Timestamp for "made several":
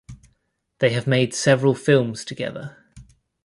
1.05-1.75